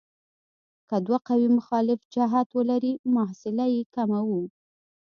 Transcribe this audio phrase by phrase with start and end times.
[0.89, 4.41] که دوه قوې مخالف جهت ولري محصله یې کموو.